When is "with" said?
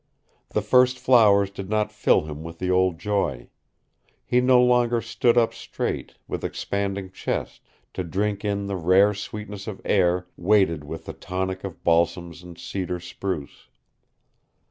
2.41-2.57, 6.27-6.43, 10.83-11.05